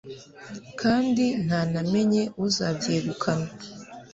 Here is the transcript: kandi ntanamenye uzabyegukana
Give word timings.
kandi 0.81 1.25
ntanamenye 1.45 2.23
uzabyegukana 2.45 3.47